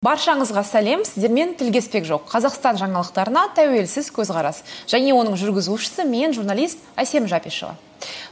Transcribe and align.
баршаңызға 0.00 0.62
сәлем 0.64 1.02
сіздермен 1.04 1.50
тілгеспек 1.60 2.06
жоқ. 2.08 2.22
Қазақстан 2.32 2.78
жаңалықтарына 2.80 3.42
тәуелсіз 3.58 4.08
көзқарас. 4.16 4.62
Және 4.88 5.12
оның 5.12 5.36
жүргізушісі 5.36 6.06
мен 6.08 6.32
журналист 6.32 6.80
әсем 6.96 7.28
жапишева. 7.28 7.74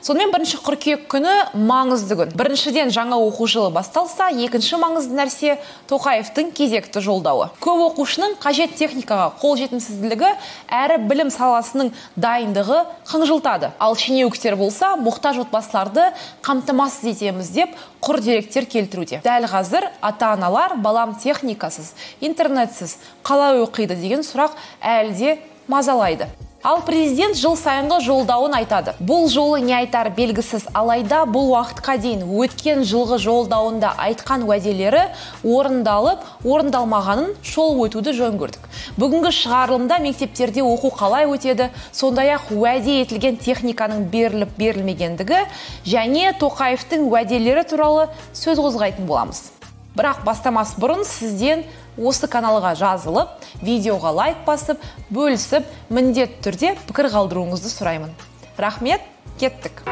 Сонымен 0.03 0.33
бірінші 0.33 0.59
қыркүйек 0.65 1.05
күні 1.13 1.35
маңызды 1.69 2.17
күн. 2.19 2.33
Біріншіден 2.39 2.93
жаңа 2.95 3.19
оқу 3.21 3.49
жылы 3.51 3.71
басталса 3.75 4.31
екінші 4.33 4.79
маңызды 4.81 5.17
нәрсе 5.19 5.59
тоқаевтың 5.91 6.53
кезекті 6.57 7.03
жолдауы. 7.05 7.51
Көп 7.61 7.83
оқушының 7.91 8.39
қажет 8.43 8.75
техникаға 8.79 9.31
қол 9.43 9.59
жетімсіздігі 9.61 10.33
әрі 10.69 10.99
білім 11.09 11.33
саласының 11.35 11.93
дайындығы 12.17 12.81
қынжылтады. 13.11 13.73
Ал 13.79 13.97
шенеуніктер 13.99 14.57
болса 14.57 14.95
мұқтаж 14.97 15.43
отбасыларды 15.45 16.09
қамтамасыз 16.47 17.13
етеміз 17.13 17.53
деп 17.53 17.77
құр 18.01 18.23
деректер 18.25 18.67
келтіруде. 18.71 19.23
Дәл 19.25 19.49
қазір 19.51 19.91
ата 20.01 20.33
аналар 20.35 20.77
балам 20.77 21.17
техникасыз 21.19 21.95
интернетсіз 22.21 22.99
қалай 23.27 23.63
оқиды 23.65 23.99
деген 23.99 24.25
сұрақ 24.27 24.57
әлі 24.81 25.17
де 25.19 25.39
мазалайды. 25.69 26.29
Ал 26.67 26.81
президент 26.83 27.37
жыл 27.39 27.55
сайынғы 27.57 28.01
жолдауын 28.03 28.57
айтады. 28.59 28.95
Бұл 28.99 29.29
жолы 29.31 29.61
не 29.63 29.75
айтар 29.77 30.11
белгісіз 30.15 30.67
алайда 30.75 31.23
бұл 31.31 31.53
уақытқа 31.53 31.95
дейін 32.03 32.25
өткен 32.27 32.83
жылғы 32.83 33.21
жолдауында 33.23 33.93
айтқан 34.03 34.43
уәделері 34.49 35.05
орындалып 35.47 36.25
орындалмағанын 36.43 37.37
шолып 37.47 37.85
өтуді 37.87 38.15
жөн 38.19 38.41
көрдік. 38.43 38.67
Бүгінгі 38.99 39.33
шығарылымда 39.39 40.01
мектептерде 40.03 40.65
оқу 40.67 40.91
қалай 40.99 41.29
өтеді 41.31 41.71
сондай 41.93 42.35
ақ 42.35 42.51
уәде 42.57 42.99
етілген 43.05 43.39
техниканың 43.39 44.09
беріліп 44.11 44.59
берілмегендігі 44.59 45.45
және 45.87 46.35
тоқаевтың 46.43 47.07
уәделері 47.07 47.65
туралы 47.71 48.09
сөз 48.35 48.59
қозғайтын 48.59 49.07
боламыз. 49.07 49.58
Бірақ 49.99 50.23
бастамас 50.23 50.77
бұрын 50.79 51.03
сізден 51.03 51.65
осы 51.99 52.31
каналға 52.31 52.77
жазылып 52.79 53.35
видеоға 53.67 54.15
лайк 54.15 54.45
басып 54.47 54.83
бөлісіп 55.11 55.67
міндетті 55.91 56.45
түрде 56.47 56.75
пікір 56.87 57.11
қалдыруыңызды 57.17 57.73
сұраймын. 57.75 58.15
Рахмет 58.59 59.03
кеттік. 59.41 59.83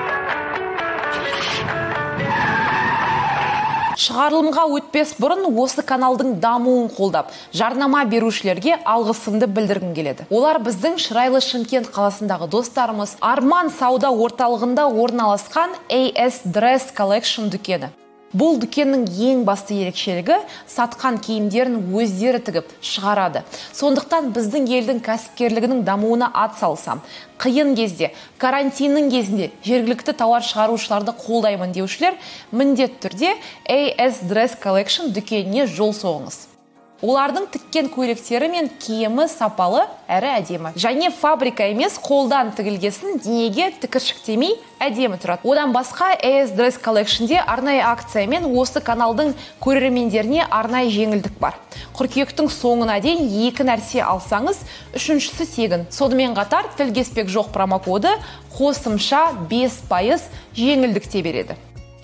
Шығарылымға 4.07 4.67
өтпес 4.77 5.17
бұрын 5.19 5.49
осы 5.59 5.83
каналдың 5.83 6.37
дамуын 6.39 6.91
қолдап 6.95 7.33
жарнама 7.57 8.05
берушілерге 8.07 8.77
алғысымды 8.87 9.49
білдіргім 9.51 9.97
келеді. 9.97 10.29
Олар 10.31 10.61
біздің 10.63 11.01
шырайлы 11.03 11.43
шымкент 11.43 11.91
қаласындағы 11.97 12.47
достарымыз 12.53 13.17
арман 13.25 13.73
сауда 13.75 14.13
орталығында 14.15 14.87
орналасқан 14.93 15.79
AS 15.91 16.45
Dress 16.45 16.93
Collection 16.95 17.51
дүкені. 17.51 17.91
Бұл 18.37 18.59
дүкеннің 18.61 19.07
ең 19.29 19.45
басты 19.49 19.79
ерекшелігі 19.83 20.39
сатқан 20.71 21.19
киімдерін 21.25 21.79
өздері 21.97 22.41
тігіп 22.45 22.73
шығарады. 22.85 23.43
Сондықтан 23.77 24.33
біздің 24.37 24.69
елдің 24.79 25.01
кәсіпкерлігінің 25.07 25.85
дамуына 25.87 26.29
ат 26.35 26.59
салсам 26.61 27.01
қиын 27.41 27.75
кезде 27.77 28.13
карантиннің 28.43 29.09
кезінде 29.13 29.51
жергілікті 29.67 30.17
тауар 30.21 30.45
шығарушыларды 30.47 31.17
қолдаймын 31.21 31.73
деушілер 31.77 32.19
міндетті 32.53 33.09
түрде 33.09 33.33
AS 33.69 34.23
Dress 34.29 34.59
Collection 34.63 35.13
дүкеніне 35.17 35.67
жол 35.67 35.93
соғыңыз. 35.97 36.56
Олардың 37.05 37.47
тіккен 37.53 37.91
көйлектері 37.93 38.49
мен 38.49 38.69
киімі 38.81 39.27
сапалы 39.29 39.83
әрі 40.09 40.31
әдемі. 40.39 40.73
Және 40.81 41.11
фабрика 41.13 41.67
емес 41.69 41.99
қолдан 42.01 42.55
тігілгесін 42.57 43.21
денеге 43.25 43.69
тікіршіктемей 43.83 44.57
әдемі 44.81 45.19
тұрады. 45.21 45.45
Одан 45.45 45.75
басқа 45.77 46.15
AS 46.17 46.55
Dress 46.57 46.81
Collectionде 46.81 47.37
арнайы 47.41 47.83
акциямен 47.85 48.49
осы 48.57 48.81
каналдың 48.81 49.35
көрермендеріне 49.61 50.47
арнайы 50.49 50.91
жеңілдік 50.95 51.37
бар. 51.41 51.59
Қыркүйектің 51.97 52.49
соңына 52.53 52.99
дейін 53.05 53.29
екі 53.49 53.69
нәрсе 53.69 54.01
алсаңыз 54.05 54.65
үшіншісі 54.97 55.49
тегін. 55.53 55.87
Сонымен 55.93 56.37
қатар 56.37 56.71
тілгеспек 56.79 57.29
жоқ 57.29 57.53
промокоды 57.53 58.17
қосымша 58.57 59.49
5 59.51 59.81
пайыз 59.89 60.29
жеңілдік 60.57 61.09
те 61.13 61.23
береді. 61.23 61.57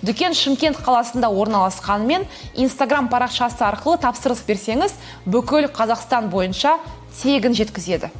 Дүкен 0.02 0.34
шымкент 0.34 0.80
қаласында 0.82 1.30
орналасқанымен 1.30 2.26
инстаграм 2.58 3.06
парақшасы 3.12 3.62
арқылы 3.62 4.00
тапсырыс 4.02 4.42
берсеңіз 4.48 4.96
бүкіл 5.30 5.70
қазақстан 5.70 6.26
бойынша 6.32 6.76
тегін 7.22 7.54
жеткізеді. 7.54 8.10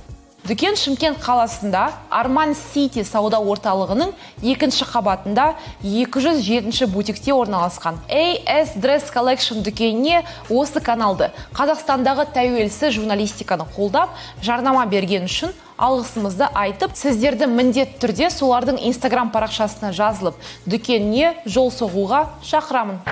Дүкен 0.43 0.75
шымкент 0.75 1.21
қаласында 1.23 1.85
арман 2.11 2.51
сити 2.59 3.05
сауда 3.07 3.39
орталығының 3.39 4.11
екінші 4.51 4.89
қабатында 4.91 5.53
207 5.87 6.89
бутикте 6.91 7.31
орналасқан 7.31 8.01
AS 8.11 8.75
Dress 8.75 9.11
Collection 9.15 9.63
дүкеніне 9.63 10.25
осы 10.51 10.83
каналды 10.83 11.31
қазақстандағы 11.55 12.27
тәуелсіз 12.35 12.91
журналистиканы 12.99 13.69
қолдап 13.77 14.19
жарнама 14.43 14.83
берген 14.91 15.31
үшін 15.31 15.55
алғысымызды 15.83 16.47
айтып 16.55 16.95
сіздерді 16.99 17.49
міндетті 17.51 17.99
түрде 18.05 18.29
солардың 18.31 18.79
инстаграм 18.89 19.33
парақшасына 19.35 19.91
жазылып 19.97 20.39
дүкеніне 20.71 21.33
жол 21.45 21.73
соғуға 21.75 22.23
шақырамын. 22.47 23.03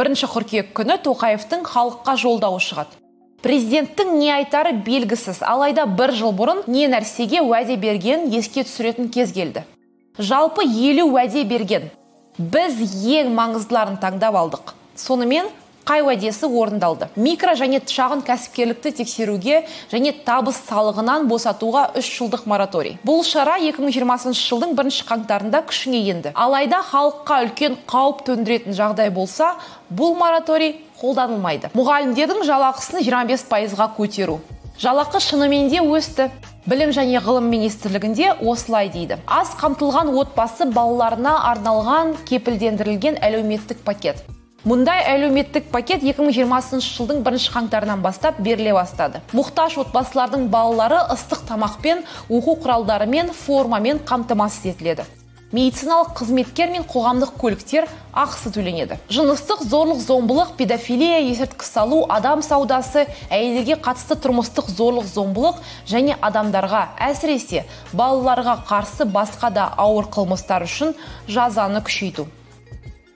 Бірінші 0.00 0.26
қыркүйек 0.32 0.72
күні 0.74 0.98
тоқаевтың 1.04 1.62
халыққа 1.68 2.16
жолдауы 2.18 2.58
шығады. 2.64 2.98
Президенттің 3.42 4.16
не 4.18 4.30
айтары 4.30 4.72
белгісіз. 4.86 5.42
Алайда 5.42 5.84
бір 5.86 6.12
жыл 6.14 6.30
бұрын 6.34 6.62
не 6.70 6.86
нәрсеге 6.90 7.42
уәде 7.42 7.76
берген 7.76 8.28
еске 8.30 8.62
түсіретін 8.62 9.10
кез 9.12 9.34
келді. 9.34 9.64
Жалпы 10.18 10.64
елу 10.64 11.08
уәде 11.12 11.42
берген. 11.44 11.90
Біз 12.38 12.78
ең 13.02 13.34
маңыздыларын 13.34 13.98
таңдап 14.00 14.38
алдық. 14.38 14.74
Сонымен 14.96 15.50
қай 15.88 16.02
уәдесі 16.06 16.46
орындалды? 16.46 17.08
Микро 17.16 17.54
және 17.58 17.80
шағын 17.86 18.22
кәсіпкерлікті 18.26 18.92
тексеруге 19.00 19.62
және 19.92 20.12
табыс 20.26 20.60
салығынан 20.68 21.26
босатуға 21.30 21.88
үш 21.98 22.08
жылдық 22.18 22.46
мораторий. 22.50 22.98
Бұл 23.06 23.24
шара 23.26 23.58
2020 23.58 24.38
жылдың 24.38 24.76
бірінші 24.78 25.06
қаңтарында 25.10 25.64
күшіне 25.68 26.02
енді. 26.14 26.32
Алайда 26.34 26.82
халыққа 26.92 27.42
үлкен 27.46 27.78
қауіп 27.90 28.24
төндіретін 28.28 28.78
жағдай 28.78 29.10
болса 29.10 29.56
бұл 29.90 30.16
мораторий 30.18 30.78
қолданылмайды. 31.02 31.72
Мұғалімдердің 31.74 32.46
жалақысын 32.46 33.02
25 33.02 33.46
пайызға 33.50 33.90
көтеру. 33.96 34.40
Жалақы 34.80 35.20
шынымен 35.20 35.68
де 35.70 35.82
өсті. 35.82 36.30
Білім 36.66 36.92
және 36.94 37.18
ғылым 37.22 37.48
министрлігінде 37.50 38.36
осылай 38.38 38.88
дейді. 38.90 39.18
Аз 39.26 39.50
қамтылған 39.58 40.12
отбасы 40.14 40.68
балаларына 40.70 41.34
арналған 41.50 42.14
кепілдендірілген 42.28 43.18
әлеуметтік 43.18 43.82
пакет. 43.82 44.22
Мұндай 44.62 45.00
әлеуметтік 45.10 45.72
пакет 45.74 46.04
2020 46.06 46.84
жылдың 46.86 47.24
бірінші 47.26 47.50
қаңтарынан 47.50 48.02
бастап 48.02 48.36
беріле 48.38 48.70
бастады. 48.76 49.18
Мұқтаж 49.34 49.80
отбасылардың 49.82 50.44
балалары 50.52 51.00
ыстық 51.10 51.42
тамақпен 51.48 52.04
оқу 52.30 52.54
құралдарымен 52.62 53.32
формамен 53.34 53.98
қамтамасыз 54.06 54.68
етіледі. 54.70 55.08
Медициналық 55.52 56.14
қызметкер 56.16 56.70
мен 56.72 56.86
қоғамдық 56.88 57.34
көліктер 57.42 57.88
ақысы 58.14 58.52
төленеді. 58.54 58.96
Жыныстық 59.12 59.64
зорлық 59.66 59.98
зомбылық 60.00 60.54
педофилия 60.56 61.18
есірткі 61.26 61.66
салу 61.66 62.06
адам 62.08 62.40
саудасы 62.46 63.04
әйелдерге 63.28 63.76
қатысты 63.82 64.16
тұрмыстық 64.16 64.70
зорлық 64.72 65.10
зомбылық 65.10 65.58
және 65.90 66.16
адамдарға 66.22 66.86
әсіресе 67.10 67.66
балаларға 67.92 68.62
қарсы 68.70 69.04
басқа 69.04 69.50
да 69.52 69.66
ауыр 69.76 70.08
қылмыстар 70.08 70.64
үшін 70.64 70.94
жазаны 71.28 71.82
күшейту. 71.84 72.30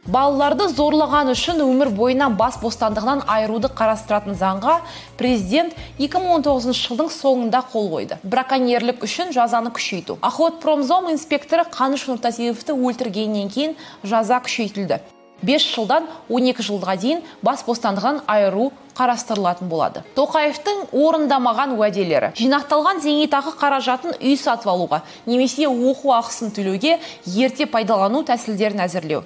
Балаларды 0.07 0.69
зорлаған 0.71 1.33
үшін 1.33 1.63
өмір 1.65 1.91
бойына 1.97 2.29
бас 2.39 2.59
бостандығынан 2.63 3.25
айыруды 3.27 3.71
қарастыратын 3.75 4.39
заңға 4.39 4.79
президент 5.19 5.75
2019 5.99 6.71
жылдың 6.79 7.11
соңында 7.11 7.65
қол 7.73 7.91
қойды. 7.95 8.21
Браконьерлік 8.23 9.03
үшін 9.07 9.35
жазаны 9.35 9.75
күшейту. 9.75 10.19
Охотпромзом 10.23 11.11
инспекторы 11.11 11.67
қаныш 11.67 12.07
нұртазиевті 12.13 12.79
өлтіргеннен 12.79 13.51
кейін 13.51 13.77
жаза 14.05 14.39
күшейтілді. 14.47 15.03
5 15.45 15.67
жылдан 15.75 16.07
12 16.29 16.65
жылға 16.65 16.97
дейін 17.01 17.23
бас 17.45 17.63
бостандығынан 17.67 18.23
айыру 18.27 18.71
қарастырылатын 18.97 19.69
болады. 19.69 20.03
Тоқаевтың 20.17 20.87
орындамаған 20.97 21.75
уәделері 21.77 22.31
жинақталған 22.39 23.03
зейнетақы 23.05 23.53
қаражатын 23.61 24.17
үй 24.17 24.37
сатып 24.41 24.71
алуға 24.73 25.03
немесе 25.27 25.69
оқу 25.69 26.15
ақысын 26.17 26.55
төлеуге 26.57 26.97
ерте 27.37 27.67
пайдалану 27.67 28.23
тәсілдерін 28.25 28.87
әзірлеу. 28.87 29.25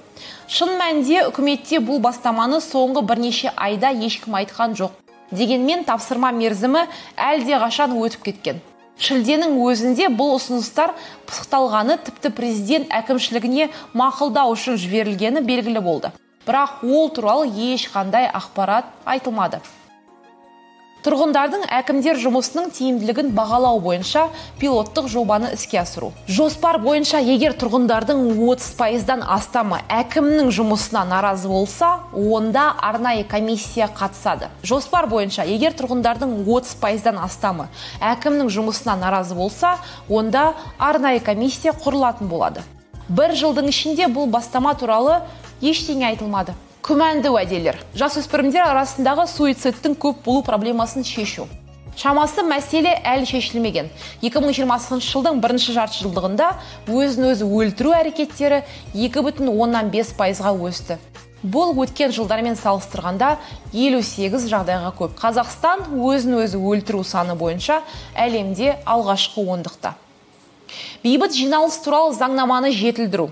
Шын 0.49 0.75
мәнінде 0.81 1.29
үкіметте 1.29 1.79
бұл 1.79 2.03
бастаманы 2.03 2.59
соңғы 2.65 3.05
бірнеше 3.07 3.55
айда 3.57 3.95
ешкім 3.95 4.35
айтқан 4.43 4.75
жоқ. 4.75 4.99
Дегенмен 5.31 5.85
тапсырма 5.87 6.33
мерзімі 6.35 6.89
әлде 7.15 7.63
қашан 7.63 7.95
өтіп 7.95 8.27
кеткен. 8.27 8.59
Шілденің 9.01 9.57
өзінде 9.65 10.11
бұл 10.13 10.37
ұсыныстар 10.37 10.93
пысықталғаны 11.29 11.97
тіпті 12.05 12.33
президент 12.37 12.93
әкімшілігіне 12.93 13.71
мақұлдау 13.97 14.53
үшін 14.53 14.77
жіберілгені 14.81 15.41
белгілі 15.47 15.81
болды. 15.85 16.13
Бірақ 16.45 16.85
ол 16.85 17.09
туралы 17.17 17.49
ешқандай 17.49 18.29
ақпарат 18.29 18.93
айтылмады. 19.09 19.61
Тұрғындардың 21.05 21.63
әкімдер 21.73 22.19
жұмысының 22.21 22.71
тиімділігін 22.77 23.31
бағалау 23.37 23.79
бойынша 23.81 24.27
пилоттық 24.61 25.09
жобаны 25.09 25.55
іске 25.57 25.81
асыру. 25.81 26.11
Жоспар 26.29 26.77
бойынша 26.83 27.23
егер 27.25 27.55
тұрғындардың 27.61 28.21
30 28.37 28.75
пайыздан 28.77 29.25
астамы 29.25 29.81
әкімнің 29.89 30.53
жұмысына 30.53 31.07
наразы 31.09 31.49
болса 31.49 32.05
онда 32.13 32.69
арнайы 32.77 33.25
комиссия 33.25 33.89
қатысады. 33.89 34.51
Жоспар 34.63 35.09
бойынша 35.09 35.49
егер 35.49 35.73
тұрғындардың 35.79 36.43
30 36.45 36.77
пайыздан 36.85 37.21
астамы 37.25 37.71
әкімнің 38.01 38.53
жұмысына 38.53 38.99
наразы 39.01 39.35
болса 39.35 39.79
онда 40.09 40.53
арнайы 40.79 41.25
комиссия 41.25 41.73
құрылатын 41.73 42.29
болады. 42.29 42.67
Бір 43.09 43.33
жылдың 43.35 43.73
ішінде 43.73 44.07
бұл 44.13 44.29
бастама 44.31 44.75
туралы 44.77 45.23
ештеңе 45.61 46.13
айтылмады. 46.13 46.55
Күмәнді 46.91 47.31
уәделер. 47.31 47.77
Жасөспірімдер 47.95 48.65
арасындағы 48.67 49.29
суицидтің 49.31 49.95
көп 50.03 50.25
болу 50.25 50.41
проблемасын 50.43 51.05
шешу. 51.07 51.45
Шамасы 51.95 52.43
мәселе 52.43 52.97
әлі 53.07 53.29
шешілмеген. 53.31 53.91
2020 54.25 55.05
жылдың 55.07 55.39
бірінші 55.45 55.77
жарты 55.77 56.01
жылдығында 56.03 56.49
өзін 56.91 57.29
өзі 57.31 57.47
өлтіру 57.47 57.95
әрекеттері 57.95 58.63
2,5 58.97 60.15
пайызға 60.19 60.55
өсті. 60.67 60.97
Бұл 61.47 61.79
өткен 61.85 62.11
жылдармен 62.17 62.59
салыстырғанда 62.59 63.37
58 63.71 64.49
жағдайға 64.51 64.91
көп. 64.99 65.15
Қазақстан 65.21 65.87
өзін 65.95 66.41
өзі 66.43 66.59
өлтіру 66.59 67.05
саны 67.07 67.39
бойынша 67.39 67.85
әлемде 68.19 68.81
алғашқы 68.83 69.47
ондықта. 69.47 69.95
Бейбіт 71.05 71.39
жиналыс 71.39 71.79
туралы 71.85 72.19
заңнаманы 72.19 72.75
жетілдіру. 72.75 73.31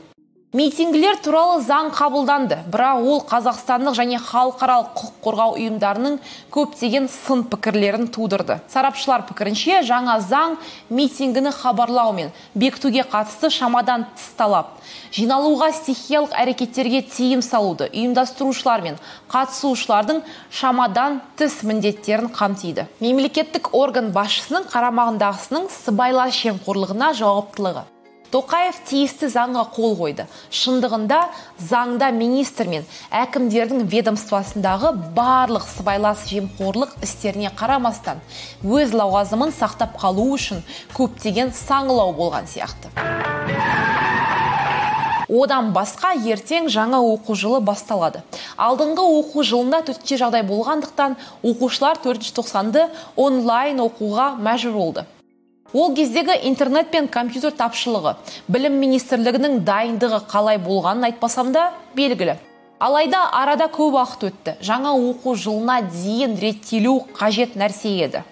Митингілер 0.57 1.19
туралы 1.21 1.59
заң 1.61 1.91
қабылданды 1.93 2.57
бірақ 2.73 3.03
ол 3.05 3.19
қазақстандық 3.29 3.93
және 3.99 4.17
халықаралық 4.17 4.95
құқық 4.97 5.19
қорғау 5.27 5.57
ұйымдарының 5.59 6.15
көптеген 6.55 7.11
сын 7.13 7.43
пікірлерін 7.53 8.07
тудырды. 8.09 8.57
Сарапшылар 8.73 9.27
пікірінше 9.29 9.83
жаңа 9.85 10.15
заң 10.25 10.55
митингіні 10.89 11.53
хабарлау 11.53 12.15
мен 12.17 12.33
бекітуге 12.55 13.05
қатысты 13.13 13.51
шамадан 13.53 14.07
тыс 14.17 14.31
талап 14.41 14.73
жиналуға 15.13 15.69
стихиялық 15.83 16.33
әрекеттерге 16.33 17.03
тыйым 17.13 17.45
салуды 17.45 17.91
ұйымдастырушылар 17.93 18.87
мен 18.89 18.97
қатысушылардың 19.29 20.25
шамадан 20.49 21.21
тыс 21.37 21.61
міндеттерін 21.61 22.33
қамтиды. 22.33 22.89
Мемлекеттік 23.05 23.75
орган 23.77 24.15
басшысының 24.17 24.65
қарамағындағысының 24.73 25.69
сыбайлас 25.77 26.41
жемқорлығына 26.41 27.13
жауаптылығы. 27.21 27.85
Тоқаев 28.33 28.81
тиісті 28.89 29.29
заңға 29.33 29.65
қол 29.75 29.97
қойды. 29.99 30.27
Шындығында 30.51 31.21
заңда 31.71 32.11
министр 32.13 32.69
мен 32.69 32.87
әкімдердің 33.15 33.87
ведомствосындағы 33.89 34.93
барлық 35.17 35.69
сыбайлас 35.71 36.27
жемқорлық 36.31 36.99
істеріне 37.05 37.53
қарамастан 37.59 38.21
өз 38.65 38.93
лауазымын 38.93 39.55
сақтап 39.57 39.97
қалу 40.01 40.31
үшін 40.37 40.65
көптеген 40.97 41.55
саңылау 41.57 42.15
болған 42.19 42.49
сияқты. 42.51 42.93
Одан 45.29 45.75
басқа 45.77 46.15
ертең 46.25 46.71
жаңа 46.73 47.03
оқу 47.05 47.35
жылы 47.37 47.61
басталады. 47.61 48.23
Алдыңғы 48.57 49.05
оқу 49.19 49.45
жылында 49.45 49.83
төтенше 49.85 50.17
жағдай 50.23 50.47
болғандықтан 50.49 51.19
оқушылар 51.45 52.01
төртінші 52.01 52.33
тоқсанды 52.41 52.89
онлайн 53.15 53.85
оқуға 53.85 54.31
мәжбүр 54.41 54.73
болды. 54.81 55.05
Ол 55.73 55.95
кездегі 55.95 56.33
интернет 56.49 56.91
пен 56.91 57.09
компьютер 57.09 57.53
тапшылығы 57.53 58.15
білім 58.49 58.79
министрлігінің 58.81 59.61
дайындығы 59.69 60.23
қалай 60.31 60.59
болғанын 60.63 61.11
айтпасам 61.11 61.53
да 61.53 61.73
белгілі. 61.97 62.39
Алайда 62.79 63.25
арада 63.35 63.67
көп 63.67 63.99
уақыт 63.99 64.25
өтті. 64.31 64.55
Жаңа 64.63 64.95
оқу 64.95 65.35
жылына 65.35 65.81
дейін 65.91 66.39
реттелу 66.41 67.03
қажет 67.13 67.57
нәрсе 67.59 67.91
еді. 68.07 68.23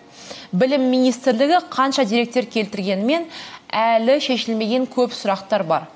Білім 0.53 0.89
министрлігі 0.89 1.61
қанша 1.69 2.07
деректер 2.07 2.47
келтіргенімен 2.47 3.27
әлі 3.69 4.21
шешілмеген 4.23 4.87
көп 4.87 5.13
сұрақтар 5.13 5.67
бар. 5.67 5.89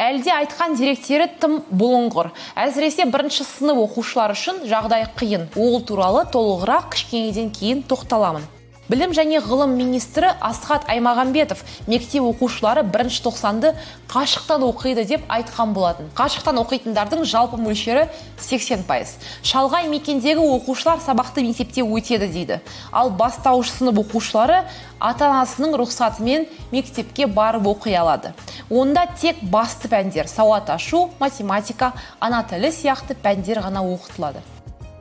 Әлде 0.00 0.32
айтқан 0.32 0.78
деректері 0.78 1.26
тым 1.42 1.58
бұлыңғыр. 1.70 2.30
Әсіресе 2.56 3.04
бірінші 3.10 3.44
сынып 3.44 3.82
оқушылары 3.84 4.34
үшін 4.38 4.62
жағдай 4.70 5.04
қиын. 5.18 5.50
Ол 5.60 5.82
туралы 5.84 6.24
толығырақ 6.32 6.94
кішкенеден 6.94 7.50
кейін 7.52 7.84
тоқталамын. 7.90 8.46
Білім 8.90 9.12
және 9.14 9.38
ғылым 9.44 9.76
министрі 9.78 10.32
асхат 10.42 10.88
аймағамбетов 10.90 11.62
мектеп 11.86 12.26
оқушылары 12.26 12.82
бірінші 12.82 13.22
тоқсанды 13.22 13.70
қашықтан 14.10 14.64
оқиды 14.66 15.04
деп 15.06 15.22
айтқан 15.30 15.70
болатын. 15.76 16.08
Қашықтан 16.18 16.58
оқитындардың 16.58 17.22
жалпы 17.22 17.60
мөлшері 17.62 18.08
80 18.42 18.82
пайыз. 18.90 19.14
Шалғай 19.46 19.86
мекендегі 19.92 20.42
оқушылар 20.42 20.98
сабақты 21.06 21.46
мектепте 21.46 21.86
өтеді 21.86 22.26
дейді. 22.34 22.60
Ал 22.90 23.14
бастауыш 23.14 23.70
сынып 23.78 24.02
оқушылары 24.02 24.64
ата 24.98 25.30
анасының 25.30 25.78
рұқсатымен 25.78 26.48
мектепке 26.72 27.26
барып 27.30 27.70
оқи 27.70 27.94
алады. 27.94 28.34
Онда 28.70 29.06
тек 29.20 29.38
басты 29.42 29.88
пәндер 29.88 30.26
сауат 30.26 30.70
ашу 30.70 31.10
математика 31.20 31.92
ана 32.18 32.42
тілі 32.42 32.74
сияқты 32.74 33.14
пәндер 33.14 33.62
ғана 33.62 33.86
оқытылады. 33.86 34.42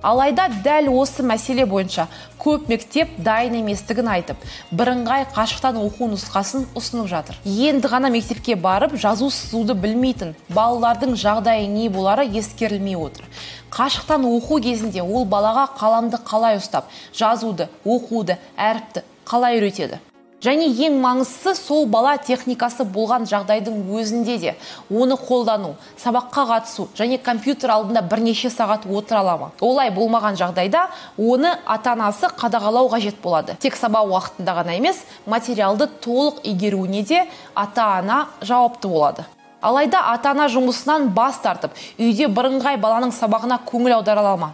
Алайда 0.02 0.48
дәл 0.64 0.90
осы 0.96 1.24
мәселе 1.24 1.66
бойынша 1.68 2.08
көп 2.40 2.70
мектеп 2.72 3.12
дайын 3.24 3.58
еместігін 3.60 4.08
айтып 4.14 4.44
бірыңғай 4.72 5.26
қашықтан 5.36 5.80
оқу 5.82 6.08
нұсқасын 6.14 6.68
ұсынып 6.80 7.10
жатыр. 7.12 7.40
Енді 7.44 7.92
ғана 7.92 8.12
мектепке 8.14 8.56
барып 8.56 8.96
жазу 8.96 9.30
сызуды 9.34 9.76
білмейтін 9.76 10.36
балалардың 10.56 11.18
жағдайы 11.20 11.68
не 11.68 11.90
болары 11.90 12.28
ескерілмей 12.28 12.96
отыр. 12.96 13.26
Қашықтан 13.72 14.24
оқу 14.30 14.62
кезінде 14.64 15.04
ол 15.04 15.26
балаға 15.26 15.68
қаламды 15.80 16.22
қалай 16.24 16.62
ұстап 16.62 16.88
жазуды 17.14 17.68
оқуды 17.84 18.40
әріпті 18.56 19.04
қалай 19.28 19.60
үйретеді? 19.60 20.00
Және 20.44 20.68
ең 20.88 21.00
маңыздысы 21.04 21.56
сол 21.60 21.86
бала 21.92 22.16
техникасы 22.18 22.86
болған 22.88 23.26
жағдайдың 23.28 23.82
өзінде 23.92 24.38
де 24.40 24.54
оны 24.90 25.18
қолдану 25.20 25.74
сабаққа 26.00 26.46
қатысу 26.54 26.88
және 26.96 27.20
компьютер 27.24 27.74
алдында 27.76 28.02
бірнеше 28.02 28.50
сағат 28.50 28.88
отыра 28.88 29.20
ала 29.20 29.38
ма 29.38 29.52
олай 29.60 29.92
болмаған 29.92 30.40
жағдайда 30.40 30.86
оны 31.18 31.52
ата 31.66 31.92
анасы 31.92 32.32
қадағалау 32.40 32.90
қажет 32.90 33.20
болады. 33.24 33.58
Тек 33.60 33.76
сабақ 33.76 34.08
уақытында 34.14 34.56
ғана 34.62 34.78
емес 34.78 35.04
материалды 35.26 35.90
толық 36.02 36.40
игеруіне 36.44 37.04
де 37.04 37.26
ата 37.56 37.84
ана 38.00 38.28
жауапты 38.42 38.88
болады. 38.88 39.26
Алайда 39.62 40.00
ата 40.14 40.32
ана 40.32 40.48
жұмысынан 40.48 41.10
бас 41.12 41.42
тартып 41.44 41.76
үйде 42.00 42.30
бірыңғай 42.32 42.80
баланың 42.80 43.12
сабағына 43.12 43.60
көңіл 43.68 44.00
аудара 44.00 44.24
ала 44.24 44.38
ма? 44.38 44.54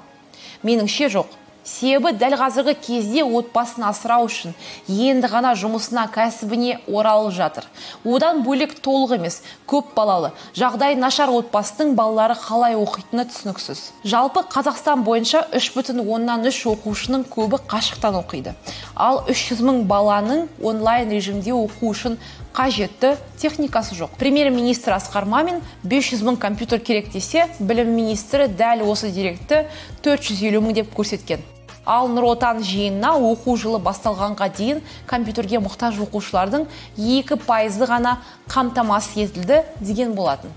Меніңше 0.63 1.11
жоқ. 1.13 1.44
Себебі 1.65 2.13
дәл 2.13 2.37
қазіргі 2.37 2.75
кезде 2.77 3.23
отбасын 3.25 3.87
асырау 3.89 4.27
үшін 4.29 4.53
енді 4.87 5.29
ғана 5.31 5.55
жұмысына 5.57 6.05
кәсібіне 6.13 6.77
оралып 6.85 7.33
жатыр. 7.33 7.65
Одан 8.05 8.43
бөлек 8.45 8.77
толық 8.85 9.15
емес 9.17 9.41
көп 9.67 9.95
балалы. 9.97 10.31
Жағдайы 10.53 10.99
нашар 11.01 11.33
отбасының 11.33 11.95
балалары 11.97 12.37
қалай 12.37 12.77
оқитыны 12.77 13.25
түсініксіз. 13.31 13.81
Жалпы 14.05 14.45
қазақстан 14.53 15.01
бойынша 15.07 15.47
үш 15.57 15.71
бүтін 15.73 16.05
оннан 16.05 16.45
үш 16.45 16.61
оқушының 16.69 17.25
көбі 17.33 17.59
қашықтан 17.65 18.21
оқиды. 18.21 18.53
Ал 18.95 19.23
300 19.25 19.65
мың 19.65 19.83
баланың 19.89 20.45
онлайн 20.61 21.09
режимде 21.09 21.55
оқу 21.57 21.89
үшін 21.89 22.19
қажетті 22.53 23.15
техникасы 23.41 23.97
жоқ. 23.97 24.15
Премьер 24.19 24.49
министр 24.49 24.95
асқар 24.95 25.25
мамин 25.25 25.59
500 25.83 26.21
мың 26.23 26.37
компьютер 26.37 26.79
керек 26.79 27.11
десе 27.11 27.49
білім 27.59 27.91
министрі 27.95 28.47
дәл 28.47 28.85
осы 28.85 29.11
деректі 29.11 29.65
450 30.05 30.61
мың 30.61 30.79
деп 30.79 30.95
көрсеткен. 30.95 31.54
Ал 31.85 32.09
нұр 32.09 32.31
отан 32.33 32.61
жиынына 32.65 33.13
оқу 33.31 33.55
жылы 33.61 33.79
басталғанға 33.85 34.49
дейін 34.57 34.81
компьютерге 35.07 35.61
мұқтаж 35.63 36.01
оқушылардың 36.07 36.65
екі 36.97 37.37
пайызы 37.45 37.85
ғана 37.89 38.17
қамтамасыз 38.49 39.29
етілді 39.29 39.61
деген 39.79 40.15
болатын. 40.17 40.49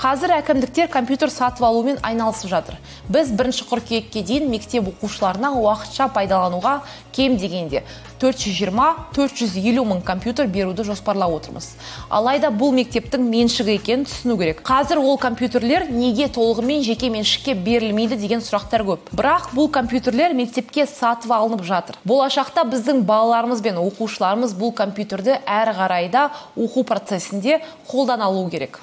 Қазір 0.00 0.32
әкімдіктер 0.40 0.88
компьютер 0.92 1.30
сатып 1.30 1.64
алумен 1.64 1.98
айналысып 2.02 2.50
жатыр. 2.50 2.78
Біз 3.08 3.30
бірінші 3.32 3.66
қыркүйекке 3.70 4.24
дейін 4.26 4.50
мектеп 4.50 4.88
оқушыларына 4.90 5.52
уақытша 5.60 6.08
пайдалануға 6.14 6.80
кем 7.14 7.36
дегенде 7.38 7.84
420-450 8.20 9.84
мың 9.84 10.02
компьютер 10.04 10.46
беруді 10.46 10.84
жоспарлап 10.84 11.34
отырмыз. 11.36 11.74
Алайда 12.08 12.50
бұл 12.54 12.72
мектептің 12.76 13.26
меншігі 13.28 13.76
екенін 13.78 14.06
түсіну 14.08 14.38
керек. 14.40 14.62
Қазір 14.66 15.02
ол 15.02 15.18
компьютерлер 15.20 15.86
неге 15.90 16.28
толығымен 16.32 16.82
жеке 16.86 17.10
меншікке 17.12 17.54
берілмейді 17.54 18.18
деген 18.20 18.42
сұрақтар 18.44 18.86
көп. 18.86 19.12
Бірақ 19.12 19.50
бұл 19.56 19.70
компьютерлер 19.74 20.34
мектепке 20.34 20.86
сатып 20.86 21.34
алынып 21.34 21.66
жатыр. 21.66 22.00
Болашақта 22.04 22.64
біздің 22.70 23.04
балаларымыз 23.04 23.62
бен 23.64 23.82
оқушыларымыз 23.82 24.56
бұл 24.56 24.74
компьютерді 24.74 25.38
әрі 25.44 25.76
қарай 25.78 26.10
да 26.10 26.30
оқу 26.56 26.86
процесінде 26.88 27.60
қолдана 27.90 28.30
алу 28.30 28.48
керек. 28.50 28.80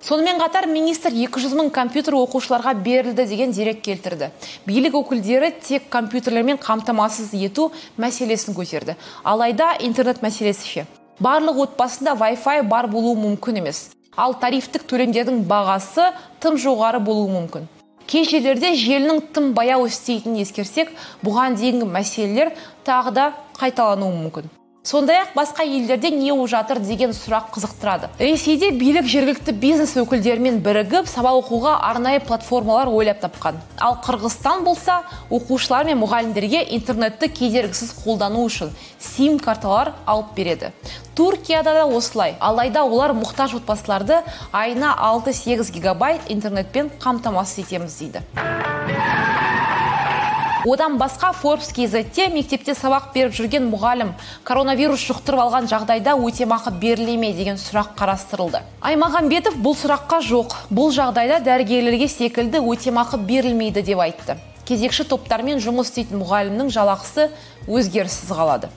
Сонымен 0.00 0.38
қатар 0.38 0.66
министр 0.70 1.12
200 1.12 1.54
мың 1.58 1.70
компьютер 1.74 2.14
оқушыларға 2.14 2.74
берілді 2.84 3.24
деген 3.26 3.52
дерек 3.52 3.82
келтірді. 3.82 4.30
Билік 4.66 4.94
өкілдері 4.94 5.50
тек 5.60 5.88
компьютерлермен 5.90 6.58
қамтамасыз 6.62 7.34
ету 7.34 7.72
мәселесін 7.98 8.54
көтерді. 8.54 8.96
Алайда 9.24 9.74
интернет 9.80 10.22
мәселесі 10.22 10.66
ше. 10.66 10.86
Барлық 11.20 11.64
отбасында 11.64 12.14
Wi-Fi 12.14 12.62
бар 12.68 12.86
болуы 12.86 13.16
мүмкін 13.18 13.58
емес. 13.58 13.88
Ал 14.16 14.34
тарифтік 14.38 14.86
төлемдердің 14.90 15.42
бағасы 15.50 16.12
тым 16.40 16.58
жоғары 16.58 17.00
болуы 17.02 17.30
мүмкін. 17.34 17.66
Кей 18.06 18.24
жерлерде 18.24 18.70
желінің 18.78 19.20
тым 19.34 19.50
баяу 19.54 19.86
істейтінін 19.86 20.40
ескерсек 20.44 20.94
бұған 21.24 21.58
дейінгі 21.58 21.90
мәселелер 21.90 22.54
тағы 22.86 23.12
да 23.18 23.26
қайталануы 23.58 24.14
мүмкін. 24.22 24.48
Сондай 24.88 25.18
ақ 25.20 25.34
басқа 25.36 25.64
елдерде 25.68 26.08
не 26.10 26.30
болып 26.32 26.48
жатыр 26.48 26.78
деген 26.80 27.10
сұрақ 27.12 27.50
қызықтырады. 27.52 28.08
ресейде 28.18 28.70
билік 28.70 29.04
жергілікті 29.04 29.52
бизнес 29.52 29.92
өкілдерімен 30.00 30.62
бірігіп 30.64 31.10
сабақ 31.12 31.42
оқуға 31.42 31.74
арнайы 31.90 32.20
платформалар 32.24 32.88
ойлап 32.88 33.20
тапқан. 33.20 33.60
ал 33.78 33.98
қырғызстан 34.00 34.64
болса 34.64 35.02
оқушылар 35.30 35.84
мен 35.84 36.00
мұғалімдерге 36.00 36.64
интернетті 36.72 37.28
кедергісіз 37.28 37.92
қолдану 38.00 38.46
үшін 38.48 38.72
сим 38.98 39.38
карталар 39.38 39.92
алып 40.06 40.32
береді. 40.34 40.72
Туркияда 41.14 41.74
да 41.74 41.84
осылай. 41.84 42.36
алайда 42.40 42.84
олар 42.84 43.12
мұқтаж 43.12 43.56
отбасыларды 43.56 44.22
айына 44.52 44.96
6-8 44.96 45.70
гигабайт 45.70 46.20
интернетпен 46.28 46.90
қамтамасыз 46.98 47.58
етеміз 47.66 47.98
дейді. 47.98 48.22
Одан 50.72 50.98
басқа 50.98 51.32
forbes 51.32 51.70
kzте 51.72 52.28
мектепте 52.28 52.74
сабақ 52.74 53.12
беріп 53.14 53.34
жүрген 53.36 53.68
мұғалім 53.70 54.12
коронавирус 54.44 55.04
жұқтырып 55.08 55.42
алған 55.44 55.68
жағдайда 55.70 56.16
өтемақы 56.18 56.72
беріле 56.80 57.16
ме 57.16 57.32
деген 57.32 57.56
сұрақ 57.60 57.94
қарастырылды. 57.98 58.60
Аймағамбетов 58.80 59.56
бұл 59.62 59.76
сұраққа 59.78 60.20
жоқ. 60.26 60.56
Бұл 60.70 60.92
жағдайда 60.92 61.40
дәрігерлерге 61.46 62.08
секілді 62.08 62.60
өтемақы 62.60 63.20
берілмейді 63.24 63.82
деп 63.82 64.02
айтты. 64.04 64.36
Кезекші 64.68 65.08
топтармен 65.08 65.62
жұмыс 65.64 65.88
істейтін 65.88 66.20
мұғалімнің 66.20 66.68
жалақысы 66.74 67.30
өзгеріссіз 67.66 68.34
қалады. 68.36 68.68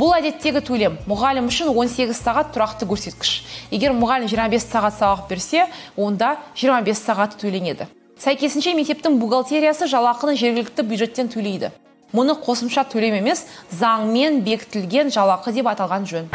Бұл 0.00 0.14
әдеттегі 0.16 0.62
төлем. 0.64 0.98
Мұғалім 1.10 1.50
үшін 1.50 1.74
18 1.74 2.16
сағат 2.16 2.54
тұрақты 2.54 2.88
көрсеткіш. 2.88 3.40
Егер 3.74 3.92
мұғалім 3.92 4.30
25 4.30 4.64
сағат 4.64 4.96
сабақ 4.96 5.26
берсе 5.28 5.66
онда 5.96 6.38
25 6.56 6.96
сағаты 6.96 7.42
төленеді. 7.42 7.90
Сәйкесінше 8.20 8.74
мектептің 8.76 9.16
бухгалтериясы 9.16 9.86
жалақыны 9.88 10.34
жергілікті 10.36 10.84
бюджеттен 10.84 11.30
төлейді. 11.32 11.70
Мұны 12.12 12.34
қосымша 12.44 12.84
төлем 12.92 13.16
емес 13.16 13.46
заңмен 13.72 14.42
бекітілген 14.44 15.08
жалақы 15.14 15.54
деп 15.56 15.70
аталған 15.72 16.08
жөн. 16.10 16.26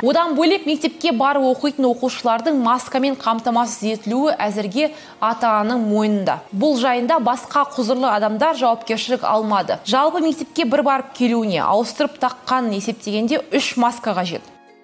Одан 0.00 0.32
бөлек 0.32 0.64
мектепке 0.64 1.10
барып 1.12 1.44
оқитын 1.44 1.84
оқушылардың 1.90 2.56
маскамен 2.64 3.18
қамтамасыз 3.20 3.82
етілуі 3.98 4.32
әзірге 4.40 4.94
ата 5.20 5.50
ананың 5.58 5.82
мойнында. 5.90 6.38
Бұл 6.56 6.78
жайында 6.80 7.18
басқа 7.20 7.66
құзырлы 7.74 8.08
адамдар 8.08 8.56
жауапкершілік 8.56 9.26
алмады. 9.28 9.76
Жалпы 9.84 10.22
мектепке 10.24 10.64
бір 10.64 10.86
барып 10.88 11.12
келуіне 11.18 11.60
ауыстырып 11.66 12.16
таққанын 12.22 12.78
есептегенде 12.78 13.42
үш 13.52 13.74
маска 13.76 14.16
қажет. 14.16 14.40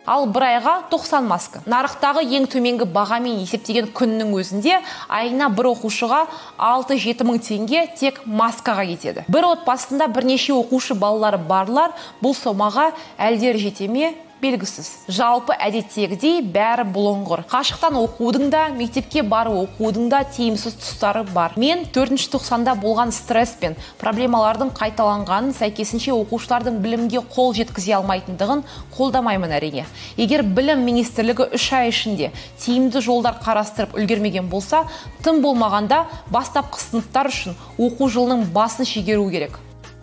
Ал 0.06 0.26
бір 0.30 0.46
айға 0.48 0.74
90 0.90 1.26
маска. 1.26 1.62
Нарықтағы 1.66 2.24
ең 2.38 2.46
төменгі 2.50 2.88
бағамен 2.94 3.40
есептеген 3.42 3.90
күннің 3.96 4.32
өзінде 4.38 4.80
айына 5.08 5.50
бір 5.54 5.72
оқушыға 5.74 6.22
6-7 6.58 7.26
мың 7.26 7.40
теңге 7.42 7.86
тек 7.98 8.22
маскаға 8.26 8.86
кетеді. 8.92 9.26
Бір 9.28 9.50
отбасында 9.52 10.08
бірнеше 10.08 10.54
оқушы 10.56 10.94
балалары 10.94 11.38
барлар 11.38 11.96
бұл 12.22 12.36
сомаға 12.38 12.92
әлдері 13.18 13.66
жете 13.66 13.88
ме 13.88 14.14
белгісіз. 14.42 14.88
Жалпы 15.08 15.54
әдеттегідей 15.56 16.42
бәрі 16.54 16.84
бұлыңғыр 16.94 17.44
қашықтан 17.50 17.96
оқудың 18.00 18.50
да 18.52 18.66
мектепке 18.76 19.22
барып 19.26 19.56
оқудың 19.64 20.10
да 20.12 20.22
тиімсіз 20.28 20.76
тұстары 20.80 21.24
бар. 21.32 21.56
Мен 21.56 21.84
төртінші 21.92 22.28
тоқсанда 22.34 22.76
болған 22.80 23.12
стресс 23.16 23.56
пен 23.60 23.76
проблемалардың 24.00 24.72
қайталанғанын 24.76 25.56
сәйкесінше 25.56 26.14
оқушылардың 26.14 26.80
білімге 26.84 27.24
қол 27.32 27.54
жеткізе 27.56 27.96
алмайтындығын 27.98 28.64
қолдамаймын 28.96 29.56
әрине. 29.56 29.86
Егер 30.16 30.44
білім 30.44 30.84
министрлігі 30.86 31.50
үш 31.56 31.68
ай 31.72 31.90
ішінде 31.90 32.32
тиімді 32.62 33.00
жолдар 33.00 33.40
қарастырып 33.42 33.96
үлгермеген 33.96 34.50
болса 34.52 34.84
тым 35.24 35.42
болмағанда 35.44 36.04
бастапқы 36.32 36.82
сыныптар 36.82 37.32
үшін 37.32 37.56
оқу 37.78 38.10
жылының 38.12 38.50
басын 38.52 38.88
шегеру 38.88 39.30
керек. 39.30 39.60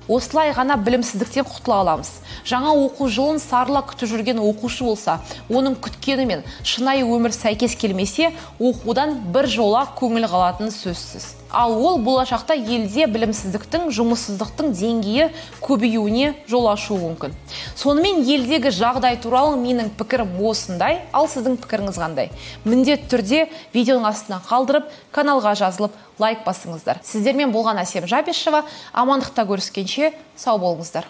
Осылай 0.07 0.51
ғана 0.55 0.77
білімсіздіктен 0.79 1.45
құтыла 1.47 1.79
аламыз. 1.83 2.11
Жаңа 2.47 2.73
оқу 2.85 3.07
жылын 3.11 3.39
сарыла 3.43 3.83
күтіп 3.87 4.09
жүрген 4.11 4.41
оқушы 4.43 4.87
болса 4.87 5.19
оның 5.49 5.77
күткені 5.83 6.25
мен 6.29 6.43
шынайы 6.63 7.05
өмір 7.07 7.35
сәйкес 7.35 7.77
келмесе 7.79 8.33
оқудан 8.59 9.19
бір 9.35 9.47
жола 9.47 9.85
көңіл 9.99 10.27
қалатыны 10.31 10.71
сөзсіз. 10.71 11.42
Ал 11.53 11.77
ол 11.77 11.99
болашақта 12.01 12.55
елде 12.57 13.05
білімсіздіктің 13.07 13.91
жұмыссыздықтың 13.93 14.73
деңгейі 14.73 15.29
көбеюіне 15.61 16.33
жол 16.49 16.67
ашуы 16.71 16.97
мүмкін. 17.03 17.35
Сонымен 17.77 18.23
елдегі 18.25 18.73
жағдай 18.73 19.19
туралы 19.21 19.55
менің 19.61 19.93
пікірім 19.99 20.33
осындай. 20.49 21.03
Ал 21.13 21.29
сіздің 21.29 21.59
пікіріңіз 21.61 22.01
қандай? 22.01 22.31
Міндетті 22.65 23.09
түрде 23.13 23.43
видеоның 23.75 24.09
астына 24.09 24.41
қалдырып 24.49 24.89
каналға 25.13 25.53
жазылып 25.61 25.93
лайк 26.19 26.41
басыңыздар. 26.47 27.03
Сіздермен 27.05 27.53
болған 27.53 27.81
әсем 27.85 28.09
жабешева 28.09 28.65
амандықта 28.91 29.45
көріскенше 29.45 30.13
сау 30.35 30.57
болыңыздар. 30.57 31.05